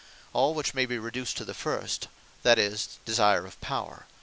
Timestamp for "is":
2.57-2.97